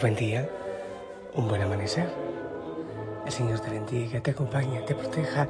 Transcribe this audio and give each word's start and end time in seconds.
buen 0.00 0.16
día, 0.16 0.48
un 1.34 1.46
buen 1.46 1.60
amanecer. 1.60 2.10
El 3.26 3.32
Señor 3.32 3.60
te 3.60 3.68
bendiga, 3.68 4.20
te 4.20 4.30
acompañe, 4.30 4.80
te 4.80 4.94
proteja. 4.94 5.46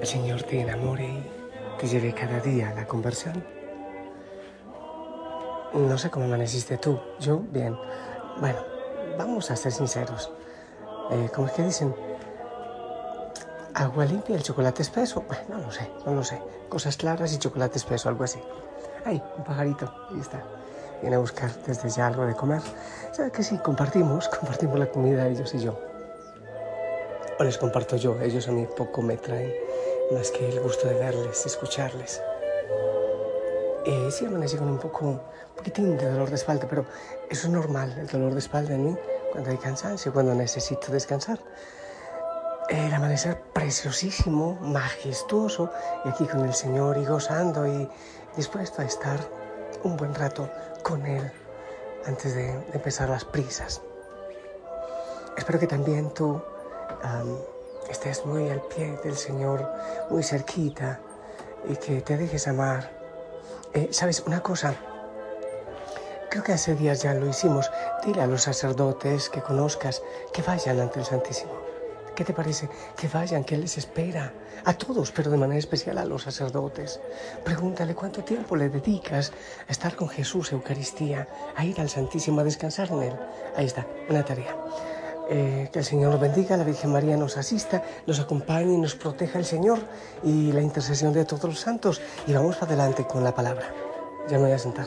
El 0.00 0.06
Señor 0.06 0.42
te 0.42 0.60
enamore 0.60 1.04
y 1.04 1.30
te 1.78 1.86
lleve 1.86 2.12
cada 2.12 2.40
día 2.40 2.70
a 2.70 2.74
la 2.74 2.86
conversión. 2.86 3.44
No 5.72 5.96
sé 5.96 6.10
cómo 6.10 6.26
amaneciste 6.26 6.78
tú, 6.78 6.98
yo 7.20 7.38
bien. 7.38 7.76
Bueno, 8.40 8.58
vamos 9.16 9.50
a 9.52 9.56
ser 9.56 9.70
sinceros. 9.70 10.32
Eh, 11.12 11.30
¿Cómo 11.32 11.46
es 11.46 11.52
que 11.52 11.62
dicen? 11.62 11.94
Agua 13.74 14.04
limpia, 14.04 14.34
el 14.34 14.42
chocolate 14.42 14.82
espeso. 14.82 15.24
Bueno, 15.28 15.44
no 15.48 15.58
lo 15.58 15.70
sé, 15.70 15.88
no 16.04 16.14
lo 16.14 16.24
sé. 16.24 16.42
Cosas 16.68 16.96
claras 16.96 17.32
y 17.32 17.38
chocolate 17.38 17.78
espeso, 17.78 18.08
algo 18.08 18.24
así. 18.24 18.40
Ay, 19.04 19.22
un 19.38 19.44
pajarito, 19.44 19.92
ahí 20.10 20.20
está 20.20 20.42
viene 21.02 21.16
a 21.16 21.18
buscar 21.18 21.50
desde 21.66 21.90
ya 21.90 22.06
algo 22.06 22.24
de 22.24 22.34
comer. 22.34 22.62
¿Sabes 23.12 23.32
que 23.32 23.42
sí? 23.42 23.58
Compartimos, 23.58 24.28
compartimos 24.40 24.78
la 24.78 24.86
comida 24.86 25.28
ellos 25.28 25.52
y 25.54 25.58
yo. 25.58 25.78
O 27.38 27.44
les 27.44 27.58
comparto 27.58 27.96
yo, 27.96 28.20
ellos 28.20 28.48
a 28.48 28.52
mí 28.52 28.66
poco 28.76 29.02
me 29.02 29.16
traen 29.16 29.52
más 30.12 30.30
que 30.30 30.48
el 30.48 30.60
gusto 30.60 30.88
de 30.88 30.94
verles, 30.94 31.44
escucharles. 31.44 32.22
Eh, 33.84 34.08
sí 34.12 34.24
amanecí 34.26 34.56
con 34.56 34.68
un 34.68 34.78
poco, 34.78 35.06
un 35.06 35.20
poquitín 35.56 35.96
de 35.96 36.08
dolor 36.08 36.28
de 36.28 36.36
espalda, 36.36 36.66
pero 36.68 36.86
eso 37.28 37.48
es 37.48 37.52
normal, 37.52 37.96
el 37.98 38.06
dolor 38.06 38.32
de 38.32 38.38
espalda 38.38 38.74
en 38.74 38.84
mí, 38.84 38.96
cuando 39.32 39.50
hay 39.50 39.56
cansancio, 39.56 40.12
cuando 40.12 40.34
necesito 40.34 40.92
descansar. 40.92 41.40
El 42.68 42.94
amanecer 42.94 43.40
preciosísimo, 43.52 44.56
majestuoso, 44.60 45.70
y 46.04 46.10
aquí 46.10 46.26
con 46.26 46.44
el 46.44 46.54
Señor 46.54 46.96
y 46.96 47.04
gozando 47.04 47.66
y 47.66 47.88
dispuesto 48.36 48.82
a 48.82 48.84
estar 48.84 49.18
un 49.82 49.96
buen 49.96 50.14
rato 50.14 50.48
con 50.82 51.06
Él 51.06 51.30
antes 52.06 52.34
de, 52.34 52.50
empezar 52.72 53.08
las 53.08 53.24
prisas. 53.24 53.80
Espero 55.36 55.58
que 55.58 55.66
también 55.66 56.12
tú 56.12 56.40
estés 57.88 58.24
muy 58.24 58.48
al 58.50 58.60
pie 58.62 58.98
del 59.02 59.16
Señor, 59.16 59.68
muy 60.10 60.22
cerquita 60.22 61.00
y 61.68 61.76
que 61.76 62.00
te 62.00 62.16
dejes 62.16 62.48
amar. 62.48 62.90
Eh, 63.72 63.88
¿Sabes 63.92 64.22
una 64.26 64.42
cosa? 64.42 64.74
Creo 66.30 66.44
que 66.44 66.52
hace 66.52 66.74
días 66.74 67.02
ya 67.02 67.14
lo 67.14 67.26
hicimos. 67.26 67.70
Dile 68.04 68.22
a 68.22 68.26
los 68.26 68.42
sacerdotes 68.42 69.28
que 69.28 69.42
conozcas 69.42 70.02
que 70.32 70.42
vayan 70.42 70.80
ante 70.80 71.00
el 71.00 71.04
Santísimo. 71.04 71.71
¿Qué 72.14 72.24
te 72.24 72.32
parece? 72.32 72.68
Que 72.96 73.08
vayan, 73.08 73.44
que 73.44 73.56
les 73.56 73.78
espera. 73.78 74.32
A 74.64 74.74
todos, 74.74 75.10
pero 75.10 75.30
de 75.30 75.36
manera 75.36 75.58
especial 75.58 75.98
a 75.98 76.04
los 76.04 76.22
sacerdotes. 76.22 77.00
Pregúntale 77.44 77.94
cuánto 77.94 78.22
tiempo 78.22 78.54
le 78.54 78.68
dedicas 78.68 79.32
a 79.66 79.72
estar 79.72 79.96
con 79.96 80.08
Jesús, 80.08 80.52
Eucaristía, 80.52 81.26
a 81.56 81.64
ir 81.64 81.80
al 81.80 81.88
Santísimo, 81.88 82.40
a 82.40 82.44
descansar 82.44 82.90
en 82.92 83.02
Él. 83.02 83.12
Ahí 83.56 83.66
está, 83.66 83.86
una 84.08 84.24
tarea. 84.24 84.56
Eh, 85.30 85.68
que 85.72 85.78
el 85.80 85.84
Señor 85.84 86.12
nos 86.12 86.20
bendiga, 86.20 86.56
la 86.56 86.64
Virgen 86.64 86.92
María 86.92 87.16
nos 87.16 87.36
asista, 87.36 87.82
nos 88.06 88.20
acompañe 88.20 88.74
y 88.74 88.78
nos 88.78 88.94
proteja 88.94 89.38
el 89.38 89.44
Señor 89.44 89.78
y 90.22 90.52
la 90.52 90.60
intercesión 90.60 91.12
de 91.12 91.24
todos 91.24 91.44
los 91.44 91.58
santos. 91.58 92.00
Y 92.26 92.32
vamos 92.32 92.62
adelante 92.62 93.04
con 93.04 93.24
la 93.24 93.34
palabra. 93.34 93.66
Ya 94.28 94.38
me 94.38 94.44
voy 94.44 94.52
a 94.52 94.58
sentar. 94.58 94.86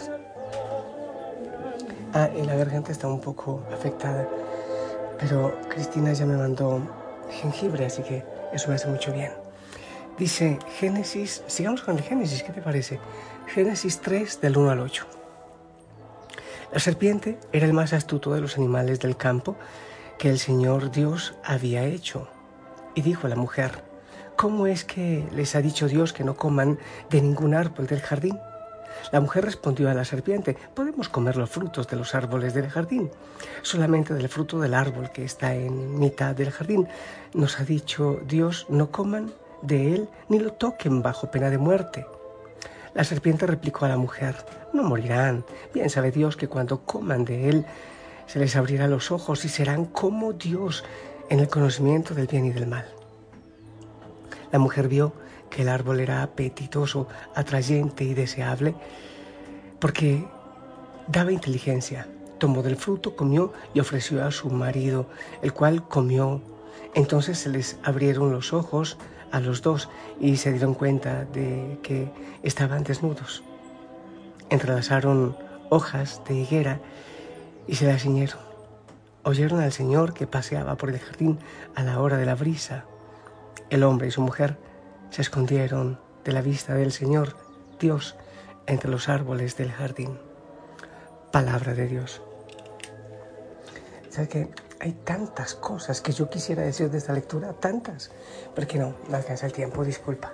Ah, 2.14 2.30
y 2.34 2.44
la 2.44 2.56
garganta 2.56 2.94
está 2.94 3.08
un 3.08 3.20
poco 3.20 3.62
afectada, 3.74 4.26
pero 5.20 5.54
Cristina 5.68 6.14
ya 6.14 6.26
me 6.26 6.38
mandó 6.38 6.80
jengibre, 7.30 7.86
así 7.86 8.04
que 8.04 8.24
eso 8.54 8.70
me 8.70 8.76
hace 8.76 8.88
mucho 8.88 9.14
bien. 9.14 9.32
Dice 10.18 10.60
Génesis, 10.80 11.44
sigamos 11.48 11.82
con 11.82 11.98
el 11.98 12.04
Génesis, 12.04 12.44
¿qué 12.44 12.54
te 12.54 12.62
parece? 12.62 13.00
Génesis 13.48 14.00
3 14.00 14.42
del 14.42 14.58
1 14.58 14.72
al 14.72 14.80
8. 14.80 15.06
La 16.72 16.80
serpiente 16.80 17.38
era 17.52 17.66
el 17.66 17.74
más 17.74 17.94
astuto 17.94 18.34
de 18.34 18.42
los 18.42 18.58
animales 18.58 19.00
del 19.00 19.18
campo 19.18 19.56
que 20.18 20.30
el 20.30 20.40
Señor 20.40 20.92
Dios 20.92 21.36
había 21.44 21.84
hecho. 21.84 22.30
Y 22.96 23.02
dijo 23.02 23.28
a 23.28 23.30
la 23.30 23.36
mujer, 23.36 23.84
¿cómo 24.36 24.68
es 24.68 24.86
que 24.86 25.28
les 25.34 25.56
ha 25.56 25.62
dicho 25.62 25.88
Dios 25.88 26.14
que 26.14 26.24
no 26.24 26.36
coman 26.36 26.80
de 27.10 27.22
ningún 27.22 27.54
árbol 27.54 27.88
del 27.88 28.02
jardín? 28.02 28.40
La 29.12 29.20
mujer 29.20 29.46
respondió 29.46 29.90
a 29.90 29.94
la 29.94 30.06
serpiente, 30.06 30.58
podemos 30.74 31.10
comer 31.10 31.38
los 31.38 31.50
frutos 31.50 31.88
de 31.88 31.96
los 31.96 32.16
árboles 32.16 32.54
del 32.54 32.70
jardín, 32.70 33.12
solamente 33.62 34.14
del 34.14 34.30
fruto 34.30 34.60
del 34.60 34.74
árbol 34.74 35.12
que 35.12 35.24
está 35.24 35.54
en 35.54 36.00
mitad 36.00 36.36
del 36.36 36.52
jardín. 36.52 36.88
Nos 37.34 37.60
ha 37.60 37.64
dicho 37.64 38.20
Dios, 38.28 38.66
no 38.70 38.92
coman 38.92 39.32
de 39.62 39.96
él 39.96 40.10
ni 40.30 40.40
lo 40.40 40.54
toquen 40.54 41.02
bajo 41.02 41.32
pena 41.32 41.50
de 41.50 41.58
muerte. 41.58 42.06
La 42.94 43.04
serpiente 43.04 43.46
replicó 43.46 43.86
a 43.86 43.90
la 43.90 43.98
mujer, 43.98 44.36
no 44.74 44.84
morirán. 44.84 45.44
Bien 45.74 45.90
sabe 45.90 46.12
Dios 46.12 46.38
que 46.38 46.48
cuando 46.48 46.82
coman 46.82 47.26
de 47.26 47.50
él 47.50 47.66
se 48.26 48.40
les 48.40 48.56
abrirá 48.56 48.88
los 48.88 49.12
ojos 49.12 49.44
y 49.46 49.50
serán 49.50 49.86
como 49.86 50.34
Dios 50.34 50.84
en 51.30 51.40
el 51.40 51.48
conocimiento 51.48 52.14
del 52.14 52.28
bien 52.28 52.46
y 52.46 52.52
del 52.52 52.68
mal. 52.68 52.86
La 54.52 54.60
mujer 54.60 54.88
vio 54.88 55.14
el 55.62 55.70
árbol 55.70 56.00
era 56.00 56.24
apetitoso, 56.24 57.08
atrayente 57.34 58.04
y 58.04 58.14
deseable, 58.14 58.76
porque 59.80 60.26
daba 61.08 61.32
inteligencia. 61.32 62.08
Tomó 62.38 62.64
del 62.64 62.76
fruto, 62.76 63.16
comió 63.16 63.54
y 63.74 63.80
ofreció 63.80 64.26
a 64.26 64.32
su 64.32 64.50
marido, 64.50 65.08
el 65.42 65.54
cual 65.54 65.88
comió. 65.88 66.42
Entonces 66.94 67.40
se 67.40 67.50
les 67.50 67.78
abrieron 67.84 68.32
los 68.32 68.54
ojos 68.54 68.98
a 69.32 69.40
los 69.40 69.62
dos 69.62 69.90
y 70.20 70.38
se 70.38 70.52
dieron 70.52 70.74
cuenta 70.74 71.26
de 71.26 71.80
que 71.82 72.12
estaban 72.44 72.84
desnudos. 72.84 73.44
Entrelazaron 74.50 75.38
hojas 75.70 76.22
de 76.28 76.36
higuera 76.36 76.80
y 77.68 77.76
se 77.76 77.86
las 77.86 78.04
ciñeron. 78.04 78.40
Oyeron 79.24 79.60
al 79.60 79.72
Señor 79.72 80.14
que 80.14 80.28
paseaba 80.28 80.76
por 80.76 80.90
el 80.90 81.00
jardín 81.00 81.40
a 81.74 81.84
la 81.84 82.00
hora 82.00 82.18
de 82.18 82.26
la 82.26 82.36
brisa. 82.36 82.86
El 83.70 83.84
hombre 83.84 84.08
y 84.08 84.12
su 84.12 84.22
mujer 84.22 84.58
se 85.10 85.22
escondieron 85.22 86.00
de 86.24 86.32
la 86.32 86.42
vista 86.42 86.74
del 86.74 86.92
Señor 86.92 87.36
Dios 87.80 88.16
entre 88.68 88.90
los 88.90 89.10
árboles 89.10 89.58
del 89.58 89.72
jardín. 89.72 90.18
Palabra 91.32 91.74
de 91.74 91.88
Dios. 91.88 92.22
¿Sabes 94.10 94.30
que 94.30 94.50
Hay 94.80 94.92
tantas 94.92 95.56
cosas 95.56 96.02
que 96.02 96.12
yo 96.12 96.30
quisiera 96.30 96.62
decir 96.62 96.90
de 96.92 96.98
esta 96.98 97.14
lectura, 97.14 97.54
tantas, 97.54 98.12
pero 98.54 98.68
que 98.68 98.78
no, 98.78 98.96
no 99.10 99.16
alcanza 99.16 99.46
el 99.46 99.54
tiempo, 99.54 99.84
disculpa. 99.84 100.34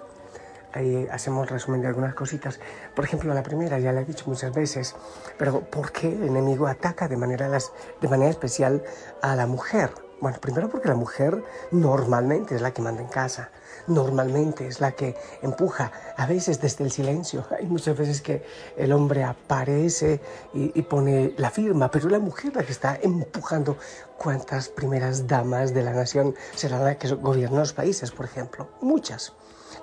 Ahí 0.73 1.07
hacemos 1.11 1.49
resumen 1.49 1.81
de 1.81 1.87
algunas 1.87 2.15
cositas. 2.15 2.59
Por 2.95 3.05
ejemplo, 3.05 3.33
la 3.33 3.43
primera 3.43 3.77
ya 3.79 3.91
la 3.91 4.01
he 4.01 4.05
dicho 4.05 4.25
muchas 4.27 4.53
veces, 4.53 4.95
pero 5.37 5.61
¿por 5.61 5.91
qué 5.91 6.07
el 6.07 6.23
enemigo 6.23 6.67
ataca 6.67 7.07
de 7.07 7.17
manera, 7.17 7.49
de 7.49 8.07
manera 8.07 8.31
especial 8.31 8.83
a 9.21 9.35
la 9.35 9.47
mujer? 9.47 9.91
Bueno, 10.21 10.37
primero 10.39 10.69
porque 10.69 10.87
la 10.87 10.95
mujer 10.95 11.43
normalmente 11.71 12.53
es 12.53 12.61
la 12.61 12.71
que 12.71 12.83
manda 12.83 13.01
en 13.01 13.07
casa, 13.07 13.49
normalmente 13.87 14.67
es 14.67 14.79
la 14.79 14.91
que 14.91 15.15
empuja, 15.41 15.91
a 16.15 16.27
veces 16.27 16.61
desde 16.61 16.83
el 16.83 16.91
silencio. 16.91 17.43
Hay 17.59 17.65
muchas 17.65 17.97
veces 17.97 18.21
que 18.21 18.45
el 18.77 18.93
hombre 18.93 19.23
aparece 19.23 20.21
y, 20.53 20.79
pone 20.83 21.33
la 21.37 21.49
firma, 21.49 21.89
pero 21.89 22.07
la 22.07 22.19
mujer 22.19 22.55
la 22.55 22.63
que 22.63 22.71
está 22.71 22.99
empujando. 23.01 23.77
¿Cuántas 24.17 24.69
primeras 24.69 25.25
damas 25.25 25.73
de 25.73 25.81
la 25.81 25.93
nación 25.93 26.35
serán 26.53 26.85
las 26.85 26.97
que 26.97 27.07
gobiernan 27.15 27.61
los 27.61 27.73
países, 27.73 28.11
por 28.11 28.25
ejemplo? 28.25 28.67
Muchas. 28.79 29.33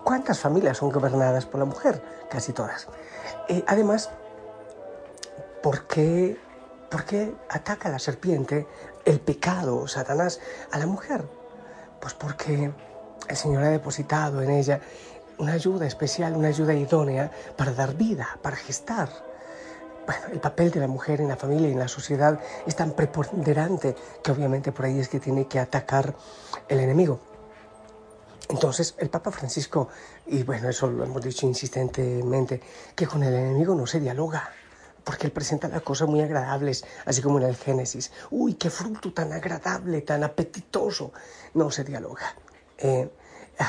¿Cuántas 0.05 0.39
familias 0.39 0.77
son 0.77 0.91
gobernadas 0.91 1.47
por 1.47 1.59
la 1.59 1.65
mujer? 1.65 2.01
Casi 2.31 2.53
todas. 2.53 2.87
Eh, 3.49 3.65
además, 3.67 4.11
¿por 5.61 5.89
qué, 5.89 6.39
¿por 6.91 7.05
qué 7.05 7.35
ataca 7.49 7.89
la 7.89 7.99
serpiente 7.99 8.67
el 9.05 9.21
pecado, 9.21 9.87
Satanás, 9.89 10.41
a 10.71 10.79
la 10.79 10.87
mujer? 10.87 11.25
Pues 12.01 12.15
porque 12.15 12.73
el 13.29 13.37
Señor 13.37 13.65
ha 13.65 13.71
depositado 13.71 14.43
en 14.43 14.51
ella 14.51 14.81
una 15.39 15.53
ayuda 15.53 15.87
especial, 15.87 16.35
una 16.35 16.49
ayuda 16.49 16.75
idónea 16.75 17.31
para 17.57 17.73
dar 17.73 17.95
vida, 17.95 18.39
para 18.43 18.57
gestar. 18.57 19.09
Bueno, 20.07 20.23
el 20.33 20.41
papel 20.41 20.71
de 20.71 20.81
la 20.81 20.89
mujer 20.89 21.21
en 21.21 21.29
la 21.29 21.37
familia 21.37 21.69
y 21.69 21.73
en 21.73 21.79
la 21.79 21.89
sociedad 21.89 22.41
es 22.67 22.75
tan 22.75 22.93
preponderante 22.93 23.95
que 24.23 24.33
obviamente 24.33 24.73
por 24.73 24.87
ahí 24.87 24.99
es 24.99 25.09
que 25.09 25.21
tiene 25.21 25.47
que 25.47 25.59
atacar 25.59 26.15
el 26.69 26.81
enemigo. 26.81 27.21
Entonces, 28.49 28.95
el 28.97 29.11
Papa 29.11 29.31
Francisco, 29.31 29.89
y 30.27 30.43
bueno, 30.43 30.71
eso 30.71 30.89
lo 30.89 31.05
hemos 31.05 31.23
dicho 31.23 31.47
insistentemente, 31.47 32.63
que 32.95 33.07
con 33.07 33.23
el 33.23 33.35
enemigo 33.35 33.75
no 33.75 33.87
se 33.87 34.01
dialoga, 34.01 34.51
porque 35.09 35.27
él 35.27 35.33
presenta 35.33 35.69
las 35.69 35.81
cosas 35.81 36.07
muy 36.07 36.21
agradables, 36.21 36.85
así 37.07 37.23
como 37.23 37.39
en 37.39 37.47
el 37.47 37.57
Génesis. 37.57 38.13
Uy, 38.31 38.57
qué 38.57 38.69
fruto 38.69 39.11
tan 39.11 39.33
agradable, 39.33 40.03
tan 40.03 40.23
apetitoso. 40.23 41.13
No 41.55 41.71
se 41.71 41.83
dialoga. 41.83 42.35
Eh, 42.77 43.11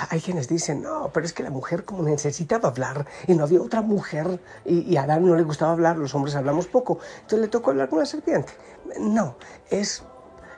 hay 0.09 0.19
quienes 0.19 0.49
dicen, 0.49 0.81
no, 0.81 1.09
pero 1.13 1.25
es 1.25 1.31
que 1.31 1.43
la 1.43 1.49
mujer 1.49 1.85
como 1.85 2.03
necesitaba 2.03 2.67
hablar 2.67 3.05
y 3.25 3.35
no 3.35 3.45
había 3.45 3.61
otra 3.61 3.81
mujer 3.81 4.41
y, 4.65 4.97
a 4.97 5.03
Adán 5.03 5.25
no 5.25 5.33
le 5.37 5.43
gustaba 5.43 5.71
hablar, 5.71 5.95
los 5.95 6.13
hombres 6.13 6.35
hablamos 6.35 6.67
poco, 6.67 6.99
entonces 7.21 7.39
le 7.39 7.47
tocó 7.47 7.69
hablar 7.69 7.87
con 7.87 7.99
la 7.99 8.05
serpiente. 8.05 8.51
No, 8.99 9.37
es, 9.69 10.03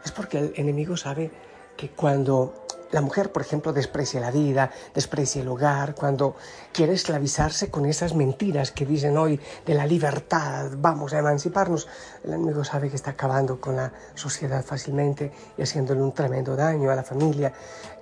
es 0.04 0.12
porque 0.12 0.40
el 0.40 0.54
enemigo 0.56 0.98
sabe 0.98 1.30
que 1.78 1.92
cuando 1.92 2.61
la 2.92 3.02
mujer, 3.02 3.32
por 3.32 3.42
ejemplo, 3.42 3.74
desprecia 3.74 4.20
la 4.20 4.32
vida, 4.32 4.72
desprecia 4.94 5.42
el 5.42 5.48
hogar, 5.48 5.96
cuando 5.96 6.36
quiere 6.72 6.94
esclavizarse 6.94 7.70
con 7.70 7.86
esas 7.86 8.14
mentiras 8.14 8.72
que 8.72 8.86
dicen 8.86 9.18
hoy 9.18 9.40
de 9.66 9.74
la 9.74 9.86
libertad, 9.86 10.70
vamos 10.78 11.14
a 11.14 11.20
emanciparnos, 11.20 11.88
el 12.24 12.34
enemigo 12.34 12.64
sabe 12.64 12.90
que 12.90 12.96
está 12.96 13.12
acabando 13.12 13.60
con 13.60 13.78
la 13.78 13.94
sociedad 14.16 14.64
fácilmente 14.64 15.32
y 15.58 15.62
haciéndole 15.62 16.02
un 16.02 16.12
tremendo 16.12 16.56
daño 16.56 16.92
a 16.92 16.96
la 16.96 17.04
familia, 17.04 17.54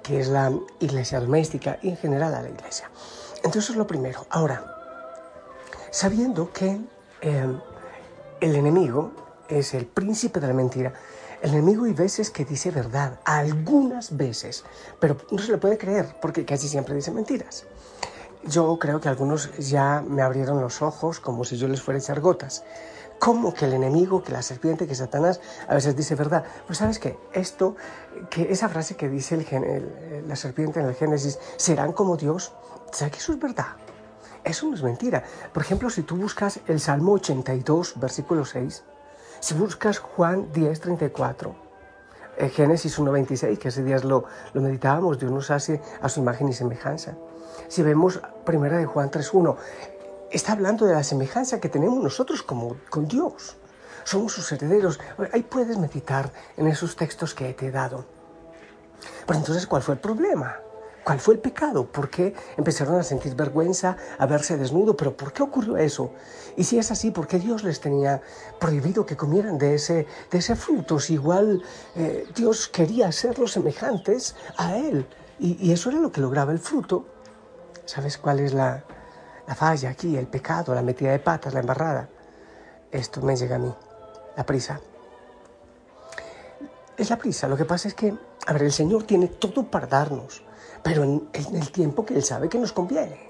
que 0.01 0.19
es 0.19 0.27
la 0.27 0.51
iglesia 0.79 1.19
doméstica 1.19 1.77
y 1.81 1.89
en 1.89 1.97
general 1.97 2.33
a 2.33 2.41
la 2.41 2.49
iglesia. 2.49 2.89
Entonces, 3.43 3.75
lo 3.75 3.85
primero. 3.87 4.25
Ahora, 4.29 4.63
sabiendo 5.91 6.51
que 6.51 6.81
eh, 7.21 7.59
el 8.41 8.55
enemigo 8.55 9.11
es 9.47 9.73
el 9.73 9.85
príncipe 9.85 10.39
de 10.39 10.47
la 10.47 10.53
mentira, 10.53 10.93
el 11.41 11.51
enemigo 11.51 11.85
hay 11.85 11.93
veces 11.93 12.29
que 12.31 12.45
dice 12.45 12.71
verdad, 12.71 13.19
algunas 13.23 14.15
veces, 14.17 14.63
pero 14.99 15.17
no 15.31 15.39
se 15.39 15.51
le 15.51 15.57
puede 15.57 15.77
creer 15.77 16.15
porque 16.21 16.45
casi 16.45 16.67
siempre 16.67 16.95
dice 16.95 17.11
mentiras. 17.11 17.65
Yo 18.43 18.77
creo 18.79 18.99
que 19.01 19.09
algunos 19.09 19.55
ya 19.57 20.03
me 20.05 20.21
abrieron 20.21 20.61
los 20.61 20.81
ojos 20.81 21.19
como 21.19 21.43
si 21.43 21.57
yo 21.57 21.67
les 21.67 21.81
fuera 21.81 21.97
a 21.97 22.01
echar 22.01 22.19
gotas. 22.21 22.63
¿Cómo 23.19 23.53
que 23.53 23.65
el 23.65 23.73
enemigo, 23.73 24.23
que 24.23 24.31
la 24.31 24.41
serpiente, 24.41 24.87
que 24.87 24.95
Satanás 24.95 25.41
a 25.67 25.75
veces 25.75 25.95
dice 25.95 26.15
verdad? 26.15 26.45
Pues 26.65 26.77
sabes 26.77 26.99
que 26.99 27.17
esto, 27.33 27.75
que 28.29 28.51
esa 28.51 28.69
frase 28.69 28.95
que 28.95 29.09
dice 29.09 29.35
el, 29.35 30.25
la 30.25 30.37
serpiente 30.37 30.79
en 30.79 30.85
el 30.85 30.95
Génesis, 30.95 31.37
serán 31.57 31.91
como 31.91 32.15
Dios, 32.15 32.53
¿sabes 32.93 33.11
que 33.11 33.19
eso 33.19 33.33
es 33.33 33.39
verdad? 33.39 33.75
Eso 34.45 34.67
no 34.67 34.75
es 34.75 34.83
mentira. 34.83 35.23
Por 35.53 35.63
ejemplo, 35.63 35.89
si 35.89 36.03
tú 36.03 36.15
buscas 36.15 36.61
el 36.67 36.79
Salmo 36.79 37.13
82, 37.13 37.99
versículo 37.99 38.45
6, 38.45 38.83
si 39.39 39.53
buscas 39.53 39.99
Juan 39.99 40.51
10:34, 40.53 41.55
eh, 42.37 42.49
Génesis 42.49 42.97
1:26, 42.99 43.57
que 43.57 43.69
ese 43.69 43.83
día 43.83 43.97
lo, 43.99 44.25
lo 44.53 44.61
meditábamos, 44.61 45.19
Dios 45.19 45.31
nos 45.31 45.51
hace 45.51 45.81
a 46.01 46.09
su 46.09 46.21
imagen 46.21 46.49
y 46.49 46.53
semejanza. 46.53 47.15
Si 47.67 47.83
vemos 47.83 48.21
primera 48.45 48.77
de 48.77 48.85
Juan 48.85 49.11
3:1, 49.11 49.57
está 50.31 50.53
hablando 50.53 50.85
de 50.85 50.93
la 50.93 51.03
semejanza 51.03 51.59
que 51.59 51.69
tenemos 51.69 52.01
nosotros 52.03 52.43
como, 52.43 52.77
con 52.89 53.07
Dios. 53.07 53.57
Somos 54.03 54.33
sus 54.33 54.51
herederos. 54.51 54.99
Ahí 55.33 55.43
puedes 55.43 55.77
meditar 55.77 56.31
en 56.57 56.67
esos 56.67 56.95
textos 56.95 57.33
que 57.33 57.53
te 57.53 57.67
he 57.67 57.71
dado. 57.71 58.05
Pero 59.25 59.39
entonces, 59.39 59.67
¿cuál 59.67 59.81
fue 59.81 59.95
el 59.95 59.99
problema? 59.99 60.57
¿Cuál 61.03 61.19
fue 61.19 61.35
el 61.35 61.39
pecado? 61.39 61.85
¿Por 61.85 62.09
qué 62.09 62.33
empezaron 62.57 62.99
a 62.99 63.03
sentir 63.03 63.35
vergüenza, 63.35 63.97
a 64.17 64.25
verse 64.25 64.57
desnudo? 64.57 64.95
¿Pero 64.95 65.15
por 65.15 65.33
qué 65.33 65.43
ocurrió 65.43 65.77
eso? 65.77 66.11
Y 66.55 66.63
si 66.63 66.77
es 66.77 66.91
así, 66.91 67.11
¿por 67.11 67.27
qué 67.27 67.39
Dios 67.39 67.63
les 67.63 67.79
tenía 67.79 68.21
prohibido 68.59 69.05
que 69.05 69.15
comieran 69.15 69.57
de 69.57 69.75
ese, 69.75 70.07
de 70.29 70.37
ese 70.37 70.55
fruto? 70.55 70.99
Si 70.99 71.13
igual 71.13 71.63
eh, 71.95 72.27
Dios 72.35 72.67
quería 72.67 73.07
hacerlos 73.07 73.53
semejantes 73.53 74.35
a 74.57 74.77
Él. 74.77 75.07
Y, 75.39 75.71
eso 75.71 75.89
era 75.89 75.99
lo 75.99 76.11
que 76.11 76.19
lograba 76.19 76.51
el 76.51 76.59
fruto. 76.59 77.05
¿Sabes 77.85 78.17
cuál 78.17 78.39
es 78.39 78.53
la, 78.53 78.83
la 79.47 79.55
falla 79.55 79.89
aquí? 79.89 80.17
El 80.17 80.27
pecado, 80.27 80.75
la 80.75 80.81
metida 80.81 81.11
de 81.11 81.19
patas, 81.19 81.53
la 81.53 81.61
embarrada. 81.61 82.09
Esto 82.91 83.21
me 83.21 83.35
llega 83.35 83.55
a 83.55 83.59
mí, 83.59 83.73
la 84.35 84.45
prisa. 84.45 84.81
Es 86.97 87.09
la 87.09 87.17
prisa. 87.17 87.47
Lo 87.47 87.55
que 87.55 87.65
pasa 87.65 87.87
es 87.87 87.93
que, 87.93 88.13
a 88.45 88.53
ver, 88.53 88.63
el 88.63 88.73
Señor 88.73 89.03
tiene 89.03 89.27
todo 89.27 89.63
para 89.63 89.87
darnos 89.87 90.43
pero 90.83 91.03
en, 91.03 91.27
el 91.33 91.71
tiempo 91.71 92.05
que 92.05 92.15
Él 92.15 92.23
sabe 92.23 92.49
que 92.49 92.57
nos 92.57 92.71
conviene. 92.71 93.29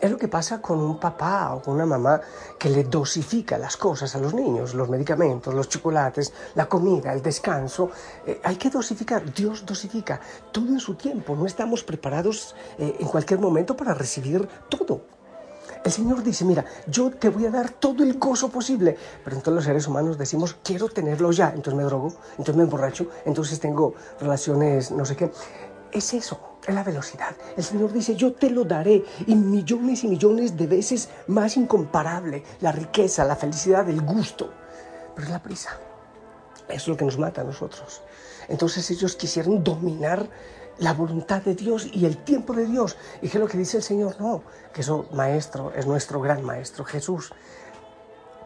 Es 0.00 0.10
lo 0.10 0.18
que 0.18 0.28
pasa 0.28 0.60
con 0.60 0.80
un 0.80 0.98
papá 0.98 1.54
o 1.54 1.62
con 1.62 1.74
una 1.74 1.86
mamá 1.86 2.20
que 2.58 2.68
le 2.68 2.84
dosifica 2.84 3.56
las 3.56 3.76
cosas 3.76 4.14
a 4.14 4.18
los 4.18 4.34
niños, 4.34 4.74
los 4.74 4.88
medicamentos, 4.88 5.54
los 5.54 5.68
chocolates, 5.68 6.32
la 6.56 6.66
comida, 6.66 7.12
el 7.12 7.22
descanso. 7.22 7.90
Eh, 8.26 8.40
hay 8.42 8.56
que 8.56 8.70
dosificar, 8.70 9.32
Dios 9.32 9.64
dosifica 9.64 10.20
todo 10.52 10.66
en 10.68 10.80
su 10.80 10.96
tiempo. 10.96 11.36
No 11.36 11.46
estamos 11.46 11.84
preparados 11.84 12.54
eh, 12.78 12.96
en 12.98 13.06
cualquier 13.06 13.40
momento 13.40 13.76
para 13.76 13.94
recibir 13.94 14.46
todo. 14.68 15.14
El 15.84 15.92
Señor 15.92 16.22
dice, 16.22 16.46
mira, 16.46 16.64
yo 16.86 17.10
te 17.10 17.28
voy 17.28 17.44
a 17.44 17.50
dar 17.50 17.68
todo 17.68 18.02
el 18.04 18.18
gozo 18.18 18.48
posible, 18.48 18.96
pero 19.22 19.36
entonces 19.36 19.54
los 19.54 19.64
seres 19.64 19.86
humanos 19.86 20.16
decimos, 20.16 20.56
quiero 20.62 20.88
tenerlo 20.88 21.30
ya, 21.30 21.48
entonces 21.48 21.74
me 21.74 21.82
drogo, 21.82 22.14
entonces 22.30 22.56
me 22.56 22.62
emborracho, 22.62 23.08
entonces 23.26 23.60
tengo 23.60 23.94
relaciones, 24.18 24.90
no 24.90 25.04
sé 25.04 25.14
qué. 25.14 25.30
Es 25.94 26.12
eso, 26.12 26.58
es 26.66 26.74
la 26.74 26.82
velocidad. 26.82 27.36
El 27.56 27.62
Señor 27.62 27.92
dice, 27.92 28.16
yo 28.16 28.32
te 28.32 28.50
lo 28.50 28.64
daré 28.64 29.04
y 29.28 29.36
millones 29.36 30.02
y 30.02 30.08
millones 30.08 30.56
de 30.56 30.66
veces 30.66 31.08
más 31.28 31.56
incomparable. 31.56 32.42
La 32.60 32.72
riqueza, 32.72 33.24
la 33.24 33.36
felicidad, 33.36 33.88
el 33.88 34.00
gusto. 34.00 34.52
Pero 35.14 35.28
es 35.28 35.32
la 35.32 35.40
prisa. 35.40 35.78
Es 36.68 36.88
lo 36.88 36.96
que 36.96 37.04
nos 37.04 37.16
mata 37.16 37.42
a 37.42 37.44
nosotros. 37.44 38.02
Entonces 38.48 38.90
ellos 38.90 39.14
quisieron 39.14 39.62
dominar 39.62 40.28
la 40.78 40.92
voluntad 40.94 41.42
de 41.42 41.54
Dios 41.54 41.86
y 41.92 42.06
el 42.06 42.16
tiempo 42.24 42.52
de 42.54 42.66
Dios. 42.66 42.96
Y 43.22 43.28
que 43.28 43.38
lo 43.38 43.46
que 43.46 43.56
dice 43.56 43.76
el 43.76 43.84
Señor, 43.84 44.20
no, 44.20 44.42
que 44.72 44.80
eso 44.80 45.06
maestro 45.12 45.72
es 45.76 45.86
nuestro 45.86 46.20
gran 46.20 46.42
maestro, 46.42 46.84
Jesús. 46.84 47.32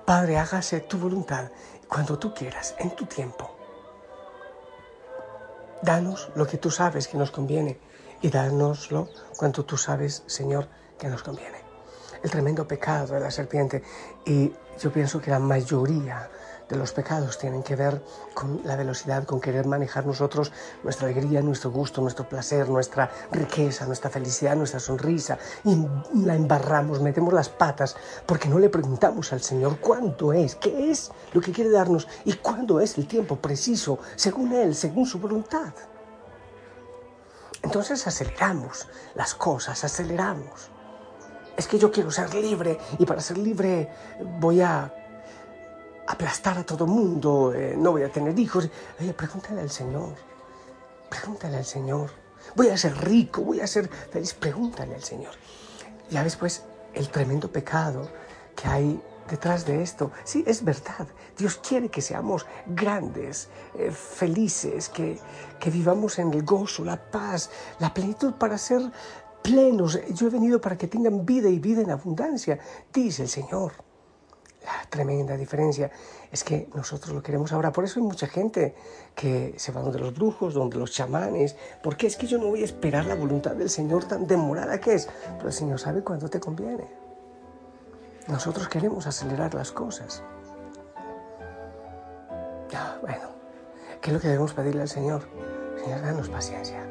Padre, 0.04 0.36
hágase 0.36 0.80
tu 0.80 0.98
voluntad 0.98 1.50
cuando 1.88 2.18
tú 2.18 2.34
quieras, 2.34 2.74
en 2.78 2.90
tu 2.94 3.06
tiempo. 3.06 3.57
Danos 5.82 6.30
lo 6.34 6.46
que 6.46 6.58
tú 6.58 6.70
sabes 6.70 7.08
que 7.08 7.16
nos 7.16 7.30
conviene 7.30 7.78
y 8.20 8.30
dánoslo 8.30 9.08
cuando 9.36 9.64
tú 9.64 9.76
sabes, 9.76 10.24
Señor, 10.26 10.68
que 10.98 11.08
nos 11.08 11.22
conviene. 11.22 11.58
El 12.22 12.30
tremendo 12.30 12.66
pecado 12.66 13.14
de 13.14 13.20
la 13.20 13.30
serpiente 13.30 13.82
y 14.26 14.52
yo 14.80 14.92
pienso 14.92 15.20
que 15.20 15.30
la 15.30 15.38
mayoría 15.38 16.28
de 16.68 16.76
los 16.76 16.92
pecados 16.92 17.38
tienen 17.38 17.62
que 17.62 17.76
ver 17.76 18.02
con 18.34 18.60
la 18.64 18.76
velocidad, 18.76 19.24
con 19.24 19.40
querer 19.40 19.66
manejar 19.66 20.06
nosotros 20.06 20.52
nuestra 20.82 21.08
alegría, 21.08 21.40
nuestro 21.40 21.70
gusto, 21.70 22.02
nuestro 22.02 22.28
placer, 22.28 22.68
nuestra 22.68 23.10
riqueza, 23.32 23.86
nuestra 23.86 24.10
felicidad, 24.10 24.54
nuestra 24.54 24.80
sonrisa, 24.80 25.38
y 25.64 25.76
la 26.24 26.34
embarramos, 26.34 27.00
metemos 27.00 27.32
las 27.32 27.48
patas, 27.48 27.96
porque 28.26 28.48
no 28.48 28.58
le 28.58 28.68
preguntamos 28.68 29.32
al 29.32 29.40
Señor 29.40 29.78
cuánto 29.78 30.32
es, 30.32 30.56
qué 30.56 30.90
es 30.90 31.10
lo 31.32 31.40
que 31.40 31.52
quiere 31.52 31.70
darnos 31.70 32.06
y 32.24 32.34
cuándo 32.34 32.80
es 32.80 32.98
el 32.98 33.06
tiempo 33.06 33.36
preciso, 33.36 33.98
según 34.16 34.52
Él, 34.52 34.74
según 34.74 35.06
su 35.06 35.18
voluntad. 35.18 35.72
Entonces 37.62 38.06
aceleramos 38.06 38.86
las 39.14 39.34
cosas, 39.34 39.82
aceleramos. 39.84 40.70
Es 41.56 41.66
que 41.66 41.78
yo 41.78 41.90
quiero 41.90 42.10
ser 42.10 42.32
libre 42.34 42.78
y 42.98 43.04
para 43.04 43.20
ser 43.20 43.38
libre 43.38 43.90
voy 44.38 44.60
a 44.60 44.92
aplastar 46.08 46.58
a 46.58 46.64
todo 46.64 46.84
el 46.84 46.90
mundo, 46.90 47.52
eh, 47.54 47.74
no 47.76 47.92
voy 47.92 48.02
a 48.02 48.10
tener 48.10 48.38
hijos. 48.38 48.68
Oye, 48.98 49.12
pregúntale 49.12 49.60
al 49.60 49.70
Señor, 49.70 50.14
pregúntale 51.08 51.58
al 51.58 51.66
Señor. 51.66 52.10
Voy 52.56 52.68
a 52.68 52.78
ser 52.78 52.96
rico, 53.04 53.42
voy 53.42 53.60
a 53.60 53.66
ser 53.66 53.88
feliz, 53.88 54.32
pregúntale 54.32 54.94
al 54.94 55.02
Señor. 55.02 55.32
Ya 56.10 56.22
ves 56.22 56.36
pues 56.36 56.64
el 56.94 57.10
tremendo 57.10 57.52
pecado 57.52 58.08
que 58.56 58.66
hay 58.66 59.02
detrás 59.28 59.66
de 59.66 59.82
esto. 59.82 60.10
Sí, 60.24 60.42
es 60.46 60.64
verdad. 60.64 61.06
Dios 61.36 61.56
quiere 61.56 61.90
que 61.90 62.00
seamos 62.00 62.46
grandes, 62.66 63.48
eh, 63.74 63.90
felices, 63.90 64.88
que, 64.88 65.20
que 65.60 65.70
vivamos 65.70 66.18
en 66.18 66.32
el 66.32 66.42
gozo, 66.42 66.84
la 66.84 66.96
paz, 66.96 67.50
la 67.80 67.92
plenitud 67.92 68.32
para 68.32 68.56
ser 68.56 68.80
plenos. 69.42 70.00
Yo 70.14 70.28
he 70.28 70.30
venido 70.30 70.58
para 70.58 70.78
que 70.78 70.88
tengan 70.88 71.26
vida 71.26 71.50
y 71.50 71.58
vida 71.58 71.82
en 71.82 71.90
abundancia, 71.90 72.58
dice 72.94 73.24
el 73.24 73.28
Señor. 73.28 73.87
La 74.68 74.90
tremenda 74.90 75.34
diferencia 75.34 75.90
es 76.30 76.44
que 76.44 76.68
nosotros 76.74 77.14
lo 77.14 77.22
queremos 77.22 77.52
ahora. 77.52 77.72
Por 77.72 77.84
eso 77.84 78.00
hay 78.00 78.06
mucha 78.06 78.26
gente 78.26 78.74
que 79.14 79.54
se 79.56 79.72
va 79.72 79.80
donde 79.80 79.98
los 79.98 80.14
brujos, 80.14 80.52
donde 80.52 80.76
los 80.76 80.92
chamanes, 80.92 81.56
porque 81.82 82.06
es 82.06 82.16
que 82.16 82.26
yo 82.26 82.36
no 82.36 82.48
voy 82.48 82.60
a 82.60 82.64
esperar 82.66 83.06
la 83.06 83.14
voluntad 83.14 83.52
del 83.52 83.70
Señor 83.70 84.04
tan 84.04 84.26
demorada 84.26 84.78
que 84.78 84.92
es. 84.92 85.08
Pero 85.36 85.48
el 85.48 85.54
Señor 85.54 85.80
sabe 85.80 86.02
cuándo 86.02 86.28
te 86.28 86.38
conviene. 86.38 86.84
Nosotros 88.26 88.68
queremos 88.68 89.06
acelerar 89.06 89.54
las 89.54 89.72
cosas. 89.72 90.22
Ah, 92.74 92.98
bueno, 93.00 93.30
¿qué 94.02 94.10
es 94.10 94.14
lo 94.14 94.20
que 94.20 94.28
debemos 94.28 94.52
pedirle 94.52 94.82
al 94.82 94.88
Señor? 94.88 95.22
Señor, 95.82 96.02
danos 96.02 96.28
paciencia. 96.28 96.84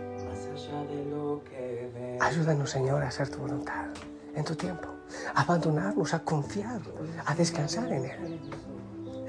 Ayúdanos, 2.19 2.71
Señor, 2.71 3.03
a 3.03 3.07
hacer 3.07 3.29
tu 3.29 3.37
voluntad 3.37 3.85
en 4.35 4.43
tu 4.43 4.55
tiempo, 4.55 4.87
a 5.33 5.41
abandonarnos, 5.41 6.13
a 6.13 6.19
confiar, 6.19 6.81
a 7.25 7.35
descansar 7.35 7.91
en 7.91 8.05
Él. 8.05 8.39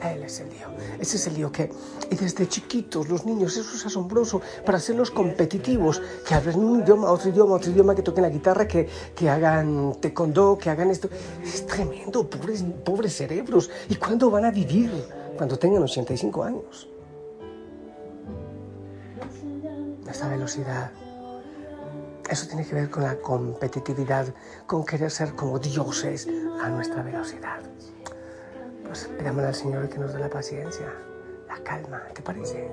Él 0.03 0.23
es 0.23 0.41
el 0.41 0.51
Dios. 0.51 0.71
Ese 0.99 1.17
es 1.17 1.27
el 1.27 1.35
Dios 1.35 1.51
que, 1.51 1.71
y 2.11 2.15
desde 2.15 2.49
chiquitos, 2.49 3.09
los 3.09 3.27
niños, 3.27 3.57
eso 3.57 3.75
es 3.75 3.85
asombroso, 3.85 4.41
para 4.65 4.79
hacerlos 4.79 5.11
competitivos, 5.11 6.01
que 6.27 6.35
hablen 6.35 6.61
un 6.61 6.81
idioma, 6.81 7.11
otro 7.11 7.31
idioma, 7.31 7.55
otro 7.55 7.71
idioma, 7.71 7.95
que 7.95 8.03
toquen 8.03 8.23
la 8.23 8.31
guitarra, 8.31 8.69
que, 8.69 8.89
que 9.15 9.29
hagan 9.29 9.97
taekwondo, 10.01 10.57
que 10.57 10.71
hagan 10.71 10.91
esto. 10.91 11.09
Es 11.43 11.67
tremendo, 11.67 12.29
pobres, 12.29 12.65
pobres 12.85 13.17
cerebros. 13.17 13.71
¿Y 13.89 13.97
cuándo 13.97 14.31
van 14.31 14.45
a 14.45 14.51
vivir? 14.51 14.91
Cuando 15.37 15.59
tengan 15.59 15.83
85 15.83 16.45
años. 16.45 16.89
Esta 20.09 20.29
velocidad. 20.29 20.91
Eso 22.29 22.47
tiene 22.47 22.67
que 22.67 22.75
ver 22.75 22.91
con 22.91 23.03
la 23.05 23.17
competitividad, 23.17 24.27
con 24.67 24.85
querer 24.85 25.11
ser 25.11 25.35
como 25.35 25.59
dioses 25.59 26.29
a 26.63 26.69
nuestra 26.69 27.03
velocidad. 27.03 27.61
Pues 28.85 29.09
pidamos 29.19 29.45
al 29.45 29.55
Señor 29.55 29.89
que 29.89 29.99
nos 29.99 30.13
dé 30.13 30.19
la 30.19 30.29
paciencia, 30.29 30.93
la 31.49 31.59
calma, 31.63 32.03
¿te 32.15 32.21
parece? 32.21 32.71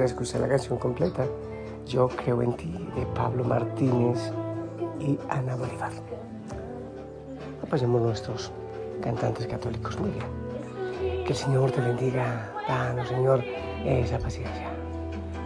Quiere 0.00 0.12
escuchar 0.12 0.40
la 0.40 0.48
canción 0.48 0.78
completa, 0.78 1.26
Yo 1.86 2.08
creo 2.08 2.40
en 2.40 2.54
ti, 2.54 2.72
de 2.96 3.04
Pablo 3.14 3.44
Martínez 3.44 4.32
y 4.98 5.18
Ana 5.28 5.56
Bolívar. 5.56 5.92
Apoyemos 7.62 8.00
nuestros 8.00 8.50
cantantes 9.02 9.46
católicos. 9.46 10.00
Muy 10.00 10.08
bien. 10.08 11.22
Que 11.24 11.32
el 11.32 11.36
Señor 11.36 11.70
te 11.72 11.82
bendiga. 11.82 12.50
Danos, 12.66 13.08
Señor, 13.08 13.44
esa 13.84 14.18
paciencia. 14.18 14.70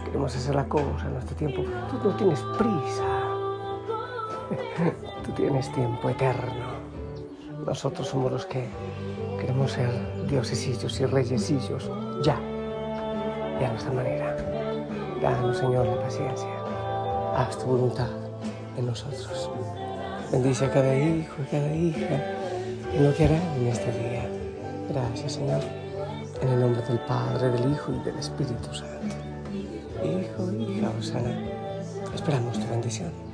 Queremos 0.05 0.33
hacer 0.33 0.55
la 0.55 0.63
cosa 0.63 1.05
en 1.05 1.15
nuestro 1.15 1.35
tiempo. 1.35 1.61
Tú 1.91 2.07
no 2.07 2.15
tienes 2.15 2.39
prisa. 2.57 3.03
Tú 5.25 5.33
tienes 5.33 5.69
tiempo 5.73 6.09
eterno. 6.09 6.65
Nosotros 7.65 8.07
somos 8.07 8.31
los 8.31 8.45
que 8.45 8.69
queremos 9.37 9.73
ser 9.73 9.91
diosesillos 10.29 10.97
y 11.01 11.05
reyesillos 11.07 11.91
ya 12.23 12.39
y 13.59 13.63
a 13.63 13.69
nuestra 13.69 13.93
manera. 13.93 14.35
Danos, 15.21 15.57
Señor, 15.57 15.85
la 15.85 16.01
paciencia. 16.01 16.49
Haz 17.35 17.57
tu 17.57 17.65
voluntad 17.65 18.09
en 18.77 18.85
nosotros. 18.85 19.49
Bendice 20.31 20.65
a 20.65 20.71
cada 20.71 20.95
hijo 20.95 21.35
y 21.41 21.45
cada 21.51 21.73
hija 21.73 22.35
en 22.93 23.03
lo 23.03 23.15
que 23.15 23.25
harán 23.25 23.41
en 23.57 23.67
este 23.67 23.91
día. 23.91 24.29
Gracias, 24.89 25.33
Señor. 25.33 25.61
En 26.41 26.49
el 26.49 26.59
nombre 26.59 26.81
del 26.81 26.99
Padre, 26.99 27.49
del 27.49 27.71
Hijo 27.71 27.93
y 27.93 28.03
del 28.03 28.17
Espíritu 28.17 28.73
Santo. 28.73 29.15
Hijo, 30.03 30.51
hija, 30.51 30.91
Osana. 30.99 31.49
Esperamos 32.13 32.59
tu 32.59 32.67
bendición. 32.67 33.24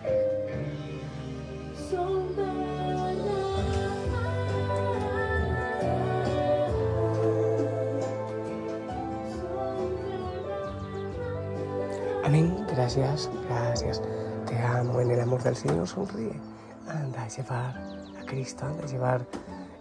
Gracias, 12.72 13.30
gracias. 13.50 14.02
Te 14.48 14.58
amo 14.62 15.02
en 15.02 15.12
el 15.12 15.20
amor 15.20 15.44
del 15.44 15.56
Señor. 15.56 15.88
Sonríe. 15.88 16.40
Anda 16.88 17.24
a 17.24 17.28
llevar 17.28 17.78
a 18.18 18.26
Cristo, 18.26 18.66
anda 18.66 18.84
a 18.84 18.88
llevar 18.88 19.28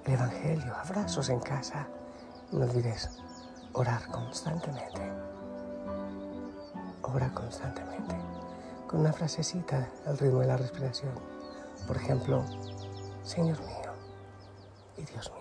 el 0.05 0.13
Evangelio. 0.13 0.75
Abrazos 0.75 1.29
en 1.29 1.39
casa. 1.39 1.87
No 2.51 2.65
olvides 2.65 3.09
orar 3.75 4.07
constantemente. 4.09 5.01
Ora 7.03 7.33
constantemente. 7.33 8.17
Con 8.89 9.01
una 9.01 9.13
frasecita 9.13 9.89
al 10.07 10.19
ritmo 10.19 10.41
de 10.41 10.49
la 10.49 10.57
respiración. 10.57 11.13
Por 11.87 11.97
ejemplo, 11.97 12.45
Señor 13.23 13.61
mío 13.61 13.93
y 14.97 15.03
Dios 15.03 15.31
mío. 15.31 15.41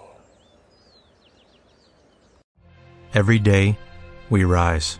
Every 3.13 3.39
day, 3.39 3.75
we 4.29 4.45
rise, 4.45 4.99